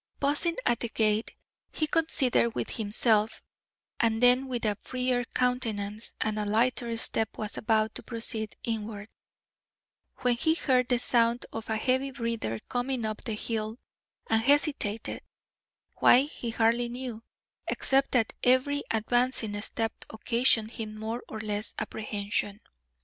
[0.19, 1.35] Pausing at the gate,
[1.71, 3.43] he considered with himself,
[3.99, 9.11] and then with a freer countenance and a lighter step was about to proceed inward,
[10.21, 13.77] when he heard the sound of a heavy breather coming up the hill,
[14.25, 15.21] and hesitated
[15.97, 17.21] why he hardly knew,
[17.67, 22.59] except that every advancing step occasioned him more or less apprehension.